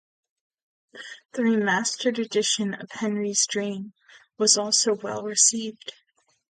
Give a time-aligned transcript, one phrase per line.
[1.33, 3.93] The remastered edition of "Henry's Dream"
[4.39, 5.93] was also well received.